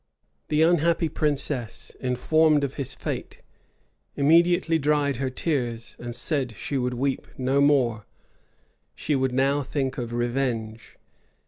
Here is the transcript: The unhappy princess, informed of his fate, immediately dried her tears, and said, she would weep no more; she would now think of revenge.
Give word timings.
The 0.47 0.63
unhappy 0.63 1.09
princess, 1.09 1.95
informed 1.99 2.63
of 2.63 2.73
his 2.73 2.95
fate, 2.95 3.43
immediately 4.15 4.79
dried 4.79 5.17
her 5.17 5.29
tears, 5.29 5.95
and 5.99 6.15
said, 6.15 6.55
she 6.57 6.75
would 6.75 6.95
weep 6.95 7.27
no 7.37 7.61
more; 7.61 8.07
she 8.95 9.15
would 9.15 9.31
now 9.31 9.61
think 9.61 9.99
of 9.99 10.11
revenge. 10.11 10.97